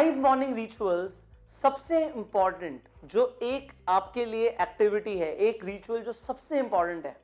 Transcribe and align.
Five 0.00 0.16
morning 0.16 0.54
rituals 0.56 1.16
सबसे 1.62 1.98
important 2.04 2.82
जो 3.04 3.24
एक 3.42 3.72
आपके 3.88 4.24
लिए 4.24 4.48
एक्टिविटी 4.50 5.16
है, 5.18 5.28
एक 5.28 5.64
रिचुअल 5.64 6.00
जो 6.02 6.12
सबसे 6.12 6.58
इंपॉर्टेंट 6.58 7.06
है, 7.06 7.14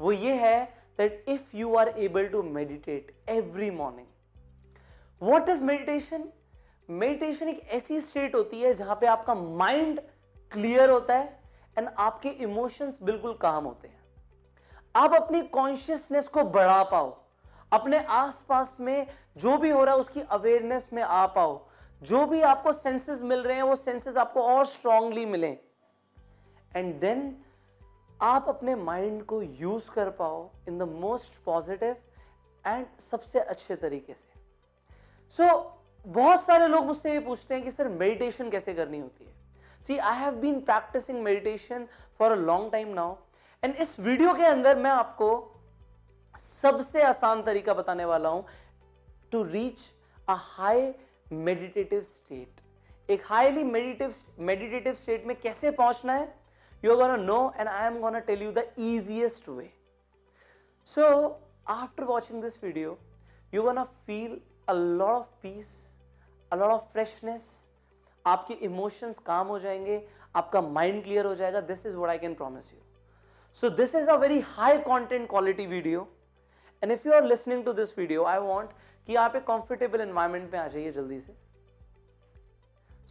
वो 0.00 0.12
ये 0.12 0.34
है 0.34 0.64
that 0.98 1.24
if 1.28 1.56
you 1.56 1.74
are 1.76 1.88
able 1.88 2.26
to 2.26 2.42
meditate 2.42 3.14
every 3.28 3.70
morning 3.70 4.06
what 5.22 5.48
is 5.48 5.62
meditation 5.64 6.28
meditation 6.88 7.48
एक 7.48 7.66
ऐसी 7.70 8.00
स्टेट 8.02 8.34
होती 8.34 8.60
है 8.60 8.74
जहाँ 8.74 8.96
पे 9.00 9.06
आपका 9.06 9.34
माइंड 9.34 10.00
क्लियर 10.52 10.90
होता 10.90 11.18
है 11.18 11.40
एंड 11.78 11.88
आपके 11.88 12.28
इमोशंस 12.28 13.02
बिल्कुल 13.02 13.38
काम 13.40 13.64
होते 13.64 13.88
हैं। 13.88 14.00
आप 14.96 15.14
अपनी 15.14 15.42
कॉन्शियसनेस 15.50 16.28
को 16.28 16.44
बढ़ा 16.44 16.82
पाओ, 16.84 17.16
अपने 17.72 18.04
आसपास 18.04 18.76
में 18.80 19.06
जो 19.38 19.58
भी 19.58 19.70
हो 19.70 19.84
रहा 19.84 19.94
है 19.94 20.00
उसकी 20.00 20.20
अवेयरनेस 20.20 20.88
में 20.92 21.02
आ 21.02 21.26
पाओ। 21.26 21.60
जो 22.02 22.24
भी 22.26 22.40
आपको 22.42 22.72
सेंसेस 22.72 23.20
मिल 23.22 23.42
रहे 23.42 23.56
हैं 23.56 23.62
वो 23.62 23.76
सेंसेस 23.76 24.16
आपको 24.16 24.42
और 24.42 24.64
स्ट्रांगली 24.66 25.26
मिले। 25.26 25.50
एंड 26.72 26.94
देन 27.00 27.36
आप 28.20 28.48
अपने 28.48 28.74
माइंड 28.74 29.22
को 29.24 29.42
यूज़ 29.42 29.90
कर 29.90 30.10
पाओ 30.18 30.48
in 30.68 30.78
the 30.78 30.82
most 30.82 31.44
positive 31.44 31.96
and 32.64 32.86
सबसे 33.10 33.40
अच्छे 33.40 33.76
तरीके 33.76 34.14
से। 34.14 34.40
सो 35.38 35.42
so, 35.42 35.62
बहुत 36.06 36.42
सारे 36.44 36.66
लोग 36.68 36.86
मुझसे 36.86 37.12
ये 37.12 37.20
पूछते 37.20 37.54
हैं 37.54 37.62
कि 37.64 37.70
सर 37.70 37.88
मेडिटेशन 37.88 38.50
कैसे 38.50 38.74
करनी 38.74 38.98
होती 38.98 39.24
है? 39.24 39.30
See 39.88 39.98
I 39.98 40.18
have 40.18 40.34
been 40.36 40.60
practicing 40.60 41.22
meditation 41.22 41.86
for 42.18 42.32
a 42.32 42.36
long 42.36 42.72
time 42.72 42.88
now 42.88 43.16
and 43.62 43.74
इस 43.76 43.98
वीडियो 44.00 44.34
के 44.34 44.44
अंदर 44.44 44.76
मैं 44.76 44.90
आपको 44.90 45.30
सबसे 46.62 47.02
आसान 47.02 47.42
तरीका 47.42 47.74
बताने 47.74 48.04
वाला 48.04 48.28
हूँ 48.28 48.44
to 49.32 49.42
reach 49.42 49.80
a 50.28 50.34
high 50.38 50.92
meditative 51.32 52.00
state 52.02 52.60
एक 53.10 53.22
हाईली 53.26 53.62
मेडिटेटिव 53.64 54.14
मेडिटेटिव 54.46 54.94
स्टेट 54.94 55.26
में 55.26 55.34
कैसे 55.40 55.70
पहुँचना 55.70 56.14
है? 56.14 56.34
You 56.82 56.96
gonna 56.96 57.16
know 57.16 57.52
and 57.58 57.68
I 57.68 57.86
am 57.86 57.98
gonna 58.00 58.18
tell 58.28 58.42
you 58.42 58.52
the 58.52 58.64
easiest 58.78 59.48
way 59.48 59.70
so 60.90 61.06
after 61.70 62.04
watching 62.04 62.42
this 62.42 62.62
video 62.64 62.98
you 63.54 63.62
gonna 63.62 63.84
feel 64.06 64.40
a 64.68 64.72
lot 64.72 65.10
of 65.10 65.26
peace 65.42 65.74
a 66.52 66.56
lot 66.56 66.70
of 66.70 66.92
freshness 66.92 67.50
आपके 68.24 68.54
emotions 68.64 69.18
काम 69.18 69.46
हो 69.46 69.58
जाएँगे, 69.58 70.00
आपका 70.36 70.60
mind 70.60 71.02
clear 71.04 71.26
हो 71.26 71.34
जाएगा. 71.34 71.60
This 71.60 71.86
is 71.86 71.96
what 71.96 72.10
I 72.10 72.18
can 72.18 72.34
promise 72.34 72.72
you 72.72 72.78
so 73.62 73.70
this 73.70 73.94
is 73.94 74.10
a 74.10 74.14
very 74.16 74.38
high 74.40 74.78
content 74.78 75.28
quality 75.30 75.66
video 75.66 76.06
and 76.82 76.92
if 76.92 77.08
you 77.08 77.14
are 77.14 77.24
listening 77.24 77.64
to 77.64 77.72
this 77.72 77.98
video 77.98 78.24
I 78.24 78.38
want 78.38 78.70
कि 79.08 79.14
आप 79.16 79.36
एक 79.36 79.42
कंफर्टेबल 79.46 80.00
एनवायरमेंट 80.00 80.52
में 80.52 80.58
आ 80.60 80.66
जाइए 80.68 80.92
जल्दी 80.92 81.20
से। 81.20 81.34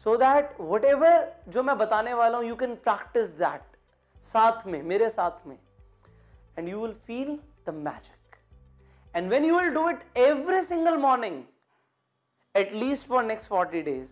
सो 0.05 0.15
दैट 0.17 0.55
वट 0.61 0.85
एवर 0.85 1.33
जो 1.47 1.63
मैं 1.63 1.77
बताने 1.77 2.13
वाला 2.13 2.37
हूँ 2.37 2.45
यू 2.45 2.55
कैन 2.55 2.75
प्रैक्टिस 2.75 3.27
दैट 3.37 3.77
साथ 4.33 4.65
में 4.67 4.81
मेरे 4.83 5.09
साथ 5.09 5.47
में। 5.47 5.57
And 6.57 6.69
you 6.69 6.79
will 6.81 6.93
feel 7.07 7.39
the 7.67 7.73
magic 7.75 8.35
and 9.15 9.29
when 9.29 9.45
you 9.45 9.59
will 9.59 9.69
do 9.73 9.89
it 9.89 10.17
every 10.17 10.61
single 10.63 10.97
morning 10.97 11.43
at least 12.55 13.07
for 13.07 13.23
next 13.23 13.49
forty 13.49 13.81
days 13.81 14.09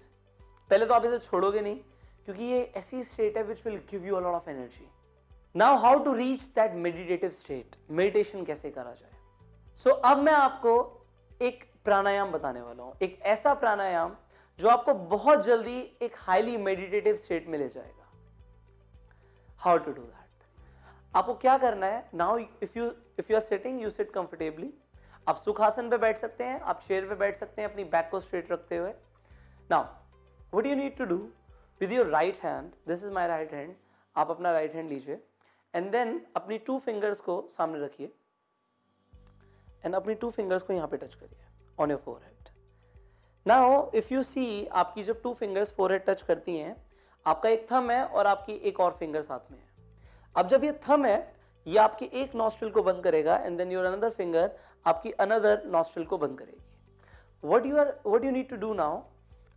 पहले 0.70 0.86
तो 0.86 0.94
आप 0.94 1.06
इसे 1.06 1.18
छोड़ोगे 1.20 1.62
नहीं 1.62 1.80
क्योंकि 2.26 2.44
ये 2.44 2.62
ऐसी 2.78 3.04
स्टेट 3.04 3.38
है 3.38 3.44
which 3.44 3.66
will 3.66 3.78
give 3.92 4.06
you 4.06 4.16
a lot 4.16 4.34
of 4.34 4.50
energy 4.50 4.88
now 5.56 5.78
how 5.78 6.04
to 6.04 6.14
reach 6.14 6.42
that 6.56 6.74
meditative 6.86 7.30
state 7.32 7.76
meditation 7.92 8.46
कैसे 8.46 8.72
करा 8.72 8.94
जाए? 8.94 9.12
सो 9.78 9.90
so, 9.90 9.96
अब 9.96 10.18
मैं 10.18 10.34
आपको 10.34 11.06
एक 11.42 11.64
प्राणायाम 11.86 12.32
बताने 12.32 12.62
वाला 12.62 12.84
हूँ। 12.84 12.94
एक 13.02 13.20
ऐसा 13.26 13.54
प्राणायाम 13.54 14.16
जो 14.60 14.70
आपको 14.70 14.94
बहुत 14.94 15.44
जल्दी 15.46 15.80
एक 16.02 16.16
हाईली 16.18 16.58
मेडिटेटिव 16.60 17.16
स्टेट 17.18 17.48
में 17.48 17.58
ले 17.60 17.68
जाएगा। 17.70 18.08
हाउ 19.60 19.78
टू 19.78 19.92
डू 19.92 20.02
दैट 20.02 20.18
आपको 21.14 21.34
क्या 21.36 21.58
करना 21.58 21.86
है? 21.86 22.10
Now 22.14 22.38
if 22.38 22.78
you 22.78 22.92
if 23.20 23.32
you 23.32 23.38
are 23.38 23.44
sitting 23.44 23.82
you 23.82 23.90
sit 23.90 24.12
comfortably 24.14 24.74
आप 25.28 25.36
सुखासन 25.36 25.90
पे 25.90 25.98
बैठ 25.98 26.18
सकते 26.18 26.44
हैं, 26.44 26.60
आप 26.62 26.82
चेयर 26.82 27.08
पे 27.10 27.16
बैठ 27.16 27.36
सकते 27.36 27.62
हैं 27.62 27.70
अपनी 27.70 27.84
बैक 27.86 28.10
को 28.12 28.20
स्ट्रेट 28.20 28.52
रखते 28.52 28.78
हुए। 28.78 28.94
Now 29.70 29.86
what 30.54 30.66
you 30.66 30.76
need 30.76 30.98
to 30.98 31.06
do 31.06 31.18
with 31.82 31.92
your 31.92 32.08
right 32.08 32.44
hand 32.44 32.72
this 32.88 33.04
is 33.04 33.12
my 33.14 33.28
right 33.28 33.54
hand 33.54 33.76
आप 34.16 34.32
अपना 34.32 34.52
राइट 34.52 34.76
हैंड 34.76 34.90
लीजिए। 34.90 35.20
एंड 35.74 35.92
देन 35.92 36.22
अपनी 36.36 36.58
टू 36.60 36.78
फिंगर्स 36.80 37.22
को 37.22 37.42
सामने 37.50 37.86
रखिए। 37.86 38.14
एंड 39.86 39.96
अपनी 39.96 40.16
टू 40.16 40.30
फिंगर्स 40.32 40.62
को 40.62 40.74
यहाँ 40.74 40.88
पे 40.88 40.98
टच 40.98 41.14
करिए। 41.16 41.46
On 41.80 41.92
your 41.92 42.00
forehead 42.24 42.50
now 43.46 43.90
if 43.96 44.14
you 44.14 44.24
see 44.26 44.66
आपकी 44.76 45.04
जब 45.04 45.22
two 45.22 45.34
fingers 45.34 45.72
four 45.74 45.92
head 45.92 46.06
touch 46.06 46.22
करती 46.22 46.58
हैं, 46.58 46.76
आपका 47.26 47.50
एक 47.50 47.68
थम 47.72 47.90
है 47.92 48.04
और 48.06 48.28
आपकी 48.28 48.54
एक 48.64 48.80
और 48.80 48.96
फिंगर 49.00 49.22
साथ 49.22 49.52
में 49.52 49.58
है। 49.58 49.68
अब 50.36 50.48
जब 50.48 50.64
ये 50.64 50.72
थम 50.90 51.06
है, 51.06 51.34
ये 51.68 51.78
आपकी 51.80 52.06
एक 52.14 52.36
नॉस्ट्रिल 52.36 52.72
को 52.72 52.84
बंद 52.84 53.04
करेगा 53.04 53.38
and 53.38 53.58
then 53.58 53.72
your 53.72 53.86
another 53.86 54.10
finger 54.12 54.52
आपकी 54.86 55.12
अनदर 55.20 55.64
नॉस्ट्रिल 55.68 56.06
को 56.06 56.18
बंद 56.18 56.38
करेगी। 56.40 57.48
What 57.48 57.66
you 57.66 57.78
are 57.78 57.94
what 58.06 58.24
you 58.26 58.32
need 58.32 58.50
to 58.50 58.56
do 58.58 58.74
now 58.74 59.02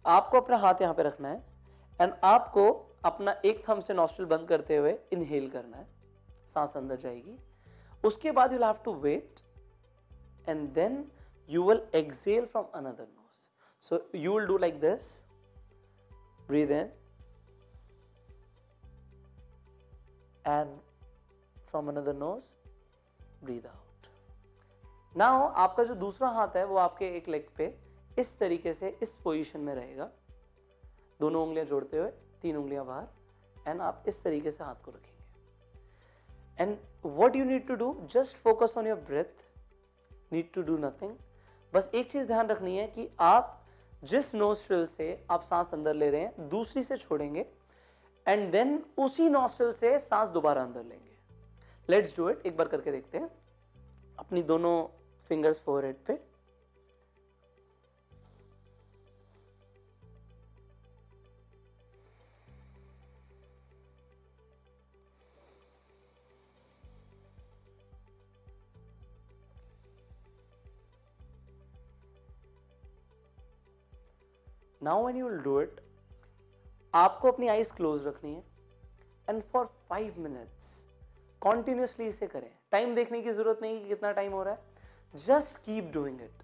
आपको 0.04 0.40
अपना 0.40 0.56
हाथ 0.58 0.82
यहाँ 0.82 0.94
पे 0.94 1.02
रखना 1.02 1.28
है 1.28 1.42
एंड 2.00 2.12
आपको 2.24 2.70
अपना 3.04 3.34
एक 3.44 3.64
थम 3.68 3.80
से 3.80 3.94
नॉस्ट्रिल 3.94 4.28
बंद 4.28 4.48
करते 4.48 4.76
हुए 4.76 4.96
इनहेल 5.12 5.48
करना 5.50 5.76
है। 5.76 5.86
सांस 6.54 6.76
अंदर 6.76 6.96
जाएगी। 6.98 7.38
उसके 8.04 8.30
बाद 8.32 8.52
you 8.52 8.58
have 8.58 8.76
to 8.84 8.94
wait 9.00 9.40
and 10.48 10.68
then 10.74 11.04
you 11.48 11.62
will 11.62 11.82
exhale 11.94 12.46
from 12.46 12.66
another 12.74 13.06
nose. 13.06 13.50
So, 13.80 14.02
you 14.12 14.32
will 14.32 14.46
do 14.46 14.58
like 14.58 14.80
this. 14.80 15.22
Breathe 16.48 16.70
in. 16.70 16.88
And 20.44 20.68
from 21.66 21.88
another 21.88 22.12
nose, 22.12 22.46
breathe 23.42 23.66
out. 23.66 24.08
Now, 25.14 25.52
आपका 25.64 25.84
जो 25.84 25.94
दूसरा 25.94 26.28
हाथ 26.28 26.56
है, 26.56 26.64
वो 26.66 26.76
आपके 26.76 27.08
एक 27.16 27.28
लेग 27.28 27.48
पे 27.56 27.74
इस 28.18 28.38
तरीके 28.38 28.72
से 28.74 28.88
इस 29.02 29.16
पोजीशन 29.24 29.60
में 29.60 29.74
रहेगा। 29.74 30.10
दोनों 31.20 31.42
उंगलियाँ 31.42 31.66
जोड़ते 31.66 31.98
हुए, 31.98 32.10
तीन 32.42 32.56
उंगलियाँ 32.56 32.84
बाहर 32.86 33.68
एंड 33.68 33.80
आप 33.80 34.04
इस 34.08 34.22
तरीके 34.22 34.50
से 34.50 34.64
हाथ 34.64 34.84
को 34.84 34.90
रखेंगे। 34.90 36.62
And 36.62 36.76
what 37.04 37.36
you 37.36 37.44
need 37.44 37.66
to 37.66 37.74
do 37.74 37.94
just 38.12 38.36
focus 38.36 38.74
on 38.78 38.86
your 38.86 38.98
breath 39.10 40.32
need 40.32 40.52
to 40.52 40.62
do 40.62 40.76
nothing 40.76 41.16
बस 41.74 41.90
एक 41.94 42.10
चीज़ 42.10 42.26
ध्यान 42.26 42.46
रखनी 42.46 42.76
है 42.76 42.86
कि 42.86 43.08
आप 43.20 43.58
जिस 44.04 44.34
नोस्ट्रिल 44.34 44.86
से 44.86 45.24
आप 45.30 45.42
सांस 45.42 45.70
अंदर 45.72 45.94
ले 45.94 46.10
रहे 46.10 46.20
हैं, 46.20 46.48
दूसरी 46.48 46.82
से 46.82 46.96
छोड़ेंगे 46.96 47.46
एंड 48.28 48.50
देन 48.52 48.84
उसी 48.98 49.28
नोस्ट्रिल 49.28 49.72
से 49.72 49.98
सांस 49.98 50.28
दोबारा 50.28 50.62
अंदर 50.62 50.82
लेंगे। 50.84 51.10
लेट्स 51.88 52.16
डू 52.16 52.28
इट 52.28 52.46
एक 52.46 52.56
बार 52.56 52.68
करके 52.68 52.92
देखते 52.92 53.18
हैं। 53.18 53.30
अपनी 54.18 54.42
दोनों 54.42 54.86
फिंगर्स 55.28 55.60
फोरहेड 55.60 55.96
पे। 56.06 56.18
Now 74.82 75.02
when 75.02 75.16
you 75.16 75.28
will 75.28 75.38
do 75.42 75.60
it 75.60 75.80
आपको 76.94 77.30
अपनी 77.32 77.48
आईज 77.48 77.70
क्लोज 77.72 78.06
रखनी 78.06 78.34
है 78.34 78.42
and 79.28 79.42
for 79.52 79.66
five 79.88 80.14
minutes 80.18 80.70
continuously 81.42 82.06
इसे 82.06 82.26
करें। 82.26 82.50
टाइम 82.72 82.94
देखने 82.94 83.20
की 83.22 83.32
ज़रूरत 83.32 83.58
नहीं 83.62 83.80
कि 83.82 83.88
कितना 83.88 84.10
टाइम 84.12 84.32
हो 84.32 84.42
रहा 84.42 84.54
है। 84.54 85.20
Just 85.26 85.56
keep 85.64 85.90
doing 85.94 86.20
it 86.20 86.42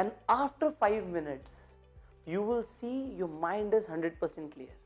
and 0.00 0.10
after 0.30 0.70
five 0.70 1.06
minutes 1.08 1.52
you 2.28 2.42
will 2.44 2.62
see 2.62 3.00
your 3.16 3.30
mind 3.40 3.74
is 3.74 3.90
hundred 3.90 4.18
percent 4.20 4.52
clear 4.54 4.76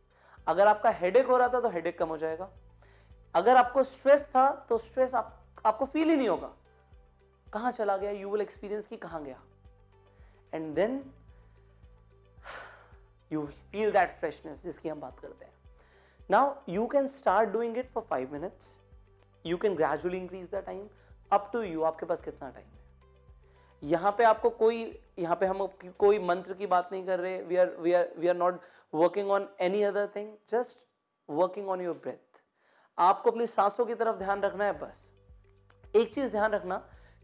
अगर 0.46 0.66
आपका 0.66 0.90
हेडेक 0.90 1.26
हो 1.26 1.36
रहा 1.36 1.48
था 1.48 1.60
तो 1.60 1.68
हेडेक 1.68 1.98
कम 1.98 2.08
हो 2.08 2.16
जाएगा। 2.16 2.50
अगर 3.34 3.56
आपको 3.56 3.82
स्ट्रेस 3.82 4.26
था 4.26 4.50
तो 4.68 4.78
स्ट्रेस 4.78 5.14
आप, 5.14 5.34
आपको 5.66 5.84
फील 5.84 6.08
ही 6.10 6.16
नहीं 6.16 6.28
होगा। 6.28 6.52
कहाँ 7.46 7.72
चला 7.72 7.96
गया? 7.96 8.10
यू 8.10 8.30
विल 8.30 8.40
एक्सपीरियंस 8.40 8.86
की 8.86 8.96
कहाँ 8.96 9.22
गया? 9.24 9.40
And 10.54 10.74
then 10.74 10.98
you 13.30 13.44
feel 13.72 13.92
that 13.92 14.18
freshness 14.20 14.62
जिसकी 14.62 14.88
हम 14.88 15.00
बात 15.00 15.18
करते 15.18 15.44
हैं। 15.44 15.52
Now 16.30 16.54
you 16.68 16.86
can 16.86 17.06
start 17.06 17.50
doing 17.50 17.78
it 17.78 17.90
for 17.90 18.02
five 18.02 18.32
minutes 18.32 18.76
you 19.44 19.56
can 19.56 19.74
gradually 19.74 20.18
increase 20.18 20.50
the 20.50 20.62
time 20.66 20.88
up 21.32 21.50
to 21.52 21.62
you 21.62 21.82
आपके 21.82 22.06
पास 22.06 22.22
कितना 22.22 22.50
टाइम 22.50 22.66
है? 22.66 22.76
यहाँ 23.82 24.12
पे 24.12 24.24
आपको 24.24 24.50
कोई, 24.50 25.00
यहाँ 25.18 25.36
पे 25.36 25.46
हम 25.46 25.66
कोई 25.98 26.18
मंत्र 26.18 26.54
की 26.54 26.66
बात 26.66 26.88
नहीं 26.92 27.04
कर 27.06 27.18
रहे। 27.20 27.42
We 27.42 27.56
are 27.56 27.76
we 27.80 27.92
are 27.92 28.08
we 28.18 28.28
are 28.28 28.36
not 28.36 28.60
working 28.92 29.30
on 29.30 29.48
any 29.60 29.82
other 29.82 30.06
thing 30.16 30.32
just 30.50 30.78
working 31.28 31.68
on 31.68 31.80
your 31.80 31.94
breath 31.94 32.40
आपको 32.98 33.30
अपनी 33.30 33.46
सांसों 33.46 33.86
की 33.86 33.94
तरफ़ 33.94 34.16
ध्यान 34.16 34.40
रखना 34.42 34.64
है 34.64 34.78
बस। 34.78 35.12
एक 35.96 36.14
चीज़ 36.14 36.30
ध्यान 36.30 36.52
रखना 36.52 36.76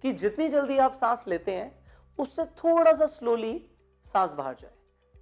कि 0.04 0.12
जितनी 0.12 0.48
जल्दी 0.48 0.78
आप 0.78 0.92
सांस 0.94 1.24
लेते 1.28 1.52
हैं, 1.52 1.84
उससे 2.18 2.44
थोड़ा 2.44 2.92
सा 2.92 3.06
स्लोली 3.06 3.58
सांस 4.06 4.30
बाहर 4.32 4.54
जाए। 4.54 4.72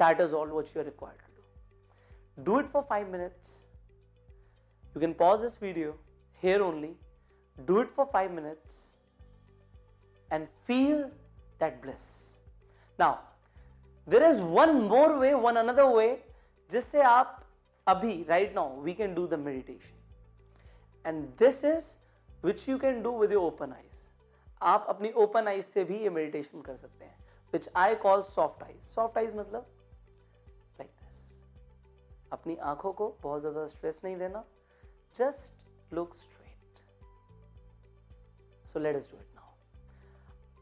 That 0.02 0.20
is 0.22 0.34
all 0.34 0.48
what 0.48 0.74
you 0.74 0.82
are 0.82 0.84
required 0.84 1.20
to 1.20 1.32
do. 1.38 2.44
Do 2.44 2.60
it 2.60 2.68
for 2.72 2.84
five 2.84 3.10
minutes. 3.10 3.50
You 4.96 5.02
can 5.02 5.14
pause 5.14 5.42
this 5.42 5.56
video 5.56 5.96
here 6.34 6.64
only. 6.64 6.92
Do 7.66 7.80
it 7.80 7.90
for 7.96 8.08
five 8.12 8.32
minutes 8.32 8.74
and 10.32 10.48
feel 10.66 11.10
that 11.60 11.82
bliss. 11.82 12.04
Now, 13.00 13.20
there 14.08 14.30
is 14.30 14.40
one 14.40 14.88
more 14.88 15.18
way, 15.18 15.34
one 15.36 15.58
another 15.58 15.90
way, 15.90 16.20
जिससे 16.72 17.02
आप 17.02 17.44
अभी 17.88 18.28
right 18.28 18.54
now 18.54 18.70
we 18.84 18.94
can 18.94 19.16
do 19.16 19.28
the 19.28 19.38
meditation. 19.38 19.96
And 21.06 21.28
this 21.38 21.64
is 21.64 21.96
which 22.42 22.68
you 22.68 22.78
can 22.78 23.02
do 23.02 23.12
with 23.12 23.32
your 23.32 23.42
open 23.42 23.74
eyes. 23.74 23.98
आप 24.62 24.86
अपनी 24.90 25.12
open 25.24 25.48
eyes 25.48 25.66
से 25.66 25.84
भी 25.84 25.98
ये 26.04 26.10
meditation 26.10 26.62
कर 26.62 26.76
सकते 26.76 27.06
हैं 27.06 27.18
which 27.54 27.68
I 27.78 27.96
call 28.06 28.22
soft 28.22 28.64
eyes 28.64 28.82
soft 28.96 29.18
eyes 29.18 29.36
मतलब 29.36 29.66
लाइक 29.66 29.66
दिस 29.68 29.81
अपनी 32.33 32.57
आँखों 32.57 32.93
को 32.93 33.09
बहुत 33.23 33.41
ज़्यादा 33.41 33.67
स्ट्रेस 33.67 34.01
नहीं 34.05 34.17
देना 34.17 34.45
just 35.17 35.95
look 35.95 36.15
straight 36.15 36.79
so 38.69 38.79
let's 38.97 39.11
do 39.11 39.17
it 39.17 39.35
now 39.35 39.51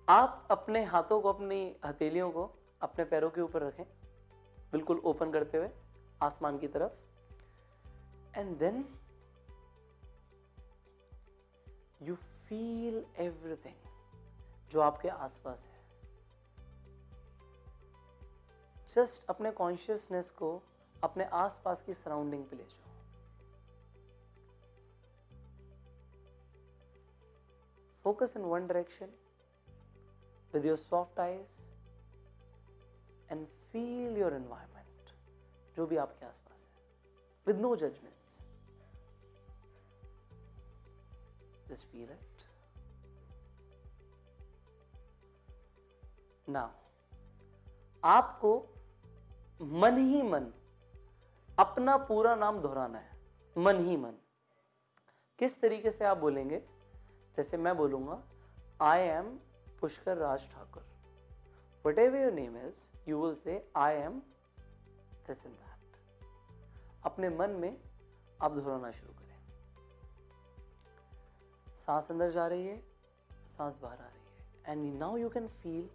आप 0.09 0.49
अपने 0.51 0.85
हाथों 0.85 1.21
को, 1.21 1.29
अपनी 1.29 1.77
हथेलियों 1.85 2.31
को 2.31 2.51
अपने 2.83 3.05
पैरों 3.05 3.31
के 3.31 3.41
ऊपर 3.41 3.63
रखें, 3.63 3.85
बिल्कुल 4.73 4.99
ओपन 5.05 5.31
करते 5.33 5.59
हुए, 5.59 5.69
आसमान 6.23 6.59
की 6.59 6.69
तरफ़. 6.69 6.93
And 8.39 8.57
then 8.59 8.85
you 12.03 12.15
feel 12.15 13.05
everything 13.19 13.75
जो 14.71 14.81
आपके 14.81 15.09
आसपास 15.09 15.63
है. 15.63 15.79
जस्ट 18.95 19.25
अपने 19.29 19.51
कॉन्शियसनेस 19.53 20.31
को 20.31 20.51
अपने 21.05 21.25
आसपास 21.37 21.83
की 21.83 21.95
सराउंडिंग 21.95 22.45
पे 22.47 22.57
ले 22.57 22.65
जाओ। 22.65 22.79
Focus 28.05 28.37
in 28.37 28.43
one 28.43 28.67
direction 28.67 29.11
with 30.55 30.65
your 30.67 30.77
soft 30.77 31.21
eyes 31.21 31.61
and 33.31 33.47
feel 33.73 34.17
your 34.19 34.35
environment 34.35 35.11
जो 35.77 35.87
भी 35.87 35.97
आपके 35.97 36.27
आसपास 36.27 36.67
है 36.67 36.83
with 37.47 37.61
no 37.61 37.75
judgement 37.77 38.19
just 41.69 41.87
feel 41.87 42.11
it 42.11 42.49
now 46.49 46.71
आपको 48.03 48.57
मन 49.61 49.99
ही 50.09 50.23
मन 50.23 50.53
अपना 51.61 51.97
पूरा 51.99 52.35
नाम 52.35 52.59
दोहराना 52.61 52.99
है। 52.99 53.19
मन 53.57 53.85
ही 53.87 53.97
मन। 53.97 54.13
किस 55.39 55.61
तरीके 55.61 55.91
से 55.91 56.05
आप 56.05 56.17
बोलेंगे? 56.19 56.59
जैसे 57.37 57.57
मैं 57.57 57.77
बोलूँगा 57.77 58.23
I 58.83 59.01
am 59.01 59.29
Pushkar 59.81 60.17
Raj 60.17 60.49
Thakur 60.53 60.85
whatever 61.99 62.19
your 62.19 62.33
name 62.33 62.57
is 62.59 63.09
you 63.09 63.21
will 63.23 63.35
say 63.35 63.59
I 63.77 63.97
am 63.97 64.19
this 65.27 65.45
in 65.47 65.53
that 65.53 65.99
अपने 67.05 67.29
मन 67.29 67.51
में 67.51 67.77
आप 68.43 68.53
दोहराना 68.53 68.91
शुरू 68.91 69.13
करें। 69.13 69.37
सांस 71.77 72.11
अंदर 72.11 72.31
जा 72.31 72.47
रही 72.47 72.67
है, 72.67 72.79
सांस 73.57 73.79
बाहर 73.83 73.99
आ 73.99 74.07
रही 74.07 74.21
है। 74.21 74.73
And 74.73 74.99
now 74.99 75.17
you 75.17 75.29
can 75.29 75.49
feel 75.63 75.89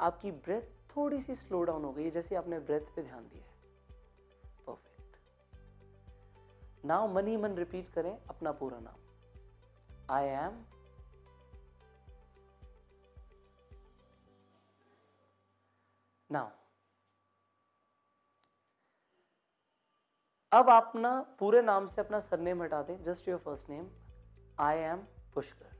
आपकी 0.00 0.30
ब्रेथ 0.30 0.96
थोड़ी 0.96 1.20
सी 1.20 1.34
स्लो 1.36 1.62
डाउन 1.64 1.84
हो 1.84 1.92
गई 1.92 2.04
है, 2.04 2.10
जैसे 2.10 2.36
आपने 2.36 2.58
ब्रेथ 2.60 2.94
पे 2.96 3.02
ध्यान 3.02 3.24
दिया 3.24 3.48
नाउ 6.84 7.08
मन 7.12 7.26
ही 7.26 7.36
मन 7.36 7.56
रिपीट 7.56 7.90
करें 7.94 8.12
अपना 8.12 8.52
पूरा 8.60 8.78
नाम 8.80 10.14
आई 10.14 10.26
एम 10.26 10.64
नाउ 16.30 16.50
अब 20.52 20.70
अपना 20.70 21.20
पूरे 21.38 21.62
नाम 21.62 21.86
से 21.86 22.00
अपना 22.00 22.20
सरनेम 22.20 22.62
हटा 22.62 22.82
दें 22.82 23.02
just 23.04 23.28
your 23.28 23.38
first 23.38 23.70
name 23.70 23.88
I 24.58 24.78
am 24.90 25.06
Pushkar 25.34 25.78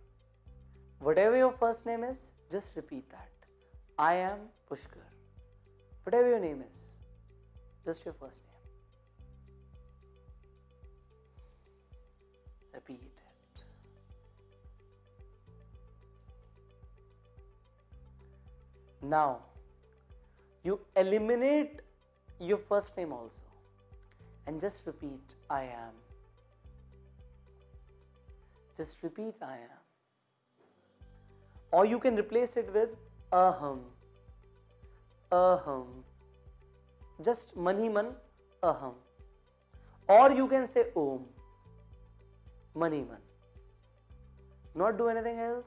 whatever 1.18 1.36
your 1.36 1.56
first 1.60 1.86
name 1.86 2.04
is 2.04 2.18
just 2.52 2.76
repeat 2.76 3.04
that 3.10 3.40
I 3.98 4.14
am 4.14 4.38
Pushkar. 4.66 5.04
Whatever 6.04 6.30
your 6.30 6.40
name 6.40 6.62
is, 6.62 6.80
just 7.84 8.02
your 8.02 8.14
first 8.14 8.38
name. 8.38 8.49
Repeat 12.74 13.00
it. 13.02 13.62
Now, 19.02 19.38
you 20.62 20.78
eliminate 20.96 21.80
your 22.38 22.58
first 22.68 22.96
name 22.96 23.12
also 23.12 23.42
and 24.46 24.60
just 24.60 24.78
repeat 24.84 25.36
I 25.48 25.62
am. 25.62 25.94
Just 28.76 28.96
repeat 29.02 29.34
I 29.42 29.54
am. 29.54 29.80
Or 31.72 31.86
you 31.86 31.98
can 31.98 32.16
replace 32.16 32.56
it 32.56 32.72
with 32.74 32.90
aham 33.32 33.80
aham 35.32 35.86
just 37.24 37.54
mani 37.56 37.88
man 37.88 38.08
aham 38.70 38.94
or 40.08 40.32
you 40.32 40.46
can 40.48 40.66
say 40.66 40.84
om 40.96 41.20
mani 42.74 42.98
man 42.98 43.22
not 44.74 44.96
do 44.98 45.08
anything 45.08 45.38
else 45.38 45.66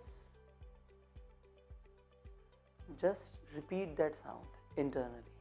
just 3.01 3.37
repeat 3.55 3.95
that 3.97 4.15
sound 4.23 4.59
internally 4.77 5.33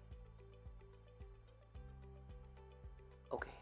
okay 3.33 3.57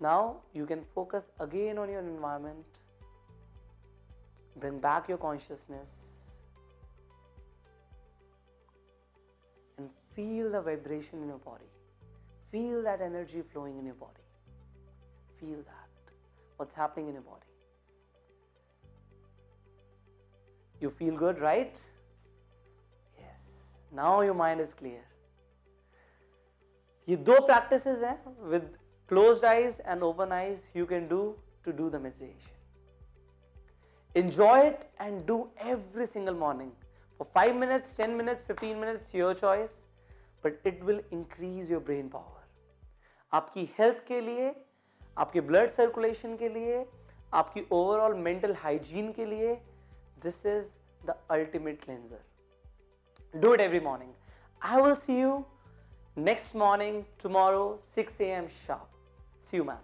now 0.00 0.36
you 0.54 0.66
can 0.66 0.84
focus 0.94 1.30
again 1.40 1.78
on 1.78 1.90
your 1.90 2.00
environment 2.00 2.82
bring 4.56 4.78
back 4.80 5.08
your 5.08 5.18
consciousness 5.18 5.90
and 9.76 9.90
Feel 10.18 10.50
the 10.50 10.60
vibration 10.60 11.22
in 11.22 11.28
your 11.28 11.38
body. 11.38 11.70
Feel 12.50 12.82
that 12.82 13.00
energy 13.00 13.40
flowing 13.52 13.78
in 13.78 13.86
your 13.86 13.94
body. 13.94 14.24
Feel 15.38 15.58
that 15.58 15.87
What's 16.57 16.73
happening 16.73 17.07
in 17.07 17.13
your 17.13 17.23
body. 17.23 17.49
You 20.81 20.91
feel 20.91 21.15
good, 21.15 21.39
right? 21.39 21.75
Yes. 23.17 23.57
Now 23.91 24.21
your 24.21 24.33
mind 24.33 24.61
is 24.61 24.73
clear. 24.73 25.01
ये 27.09 27.17
दो 27.29 27.37
practices 27.47 28.03
हैं 28.03 28.17
with 28.53 28.67
closed 29.07 29.43
eyes 29.43 29.79
and 29.85 30.03
open 30.03 30.31
eyes 30.31 30.67
you 30.73 30.85
can 30.85 31.07
do 31.07 31.21
to 31.65 31.73
do 31.73 31.89
the 31.89 31.99
meditation. 31.99 32.51
Enjoy 34.15 34.57
it 34.59 34.89
and 34.99 35.25
do 35.25 35.49
every 35.57 36.05
single 36.05 36.35
morning 36.35 36.71
for 37.17 37.27
5 37.33 37.55
minutes, 37.55 37.93
10 37.93 38.15
minutes, 38.17 38.43
15 38.43 38.79
minutes, 38.79 39.13
your 39.13 39.33
choice. 39.33 39.73
But 40.45 40.67
it 40.67 40.81
will 40.83 41.01
increase 41.13 41.71
your 41.71 41.81
brain 41.83 42.07
power 42.09 42.41
आपकी 43.37 43.69
health 43.79 44.05
के 44.07 44.19
लिए 44.21 44.49
आपके 45.18 45.40
blood 45.40 45.68
circulation 45.70 46.36
के 46.36 46.48
लिए 46.48 46.84
आपकी 47.34 47.64
overall 47.72 48.14
mental 48.26 48.54
hygiene 48.54 49.12
के 49.12 49.24
लिए 49.24 49.54
this 50.22 50.44
is 50.46 50.66
the 51.06 51.18
ultimate 51.30 51.84
cleanser 51.84 53.40
do 53.40 53.54
it 53.54 53.60
every 53.60 53.80
morning 53.80 54.12
I 54.62 54.82
will 54.82 54.94
see 55.06 55.20
you 55.20 55.42
next 56.18 56.56
morning 56.56 57.02
tomorrow 57.22 57.66
6 57.96 58.20
a.m. 58.20 58.48
sharp. 58.66 58.88
See 59.42 59.56
you, 59.56 59.64
man. 59.64 59.78